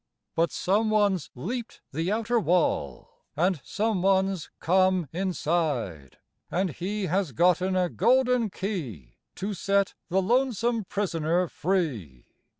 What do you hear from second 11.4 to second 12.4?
free.